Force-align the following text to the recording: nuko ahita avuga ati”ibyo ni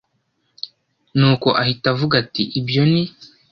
nuko 1.17 1.47
ahita 1.61 1.85
avuga 1.93 2.13
ati”ibyo 2.23 2.83
ni 2.91 3.03